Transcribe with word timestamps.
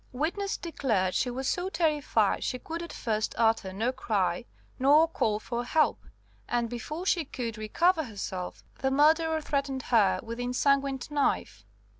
"Witness 0.13 0.57
declared 0.57 1.13
she 1.13 1.29
was 1.29 1.47
so 1.47 1.69
terrified 1.69 2.43
she 2.43 2.57
could 2.57 2.81
at 2.81 2.91
first 2.91 3.35
utter 3.37 3.71
no 3.71 3.91
cry, 3.91 4.45
nor 4.79 5.07
call 5.07 5.39
for 5.39 5.63
help, 5.63 5.99
and 6.49 6.67
before 6.71 7.05
she 7.05 7.23
could 7.23 7.55
recover 7.55 8.05
herself 8.05 8.63
the 8.79 8.89
murderer 8.89 9.39
threatened 9.41 9.83
her 9.93 10.19
with 10.23 10.39
the 10.39 10.45
ensanguined 10.45 11.11
knife. 11.11 11.67